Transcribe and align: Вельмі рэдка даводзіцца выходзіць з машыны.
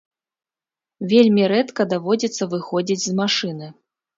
Вельмі 1.11 1.43
рэдка 1.53 1.81
даводзіцца 1.93 2.43
выходзіць 2.55 2.99
з 3.07 3.11
машыны. 3.21 3.73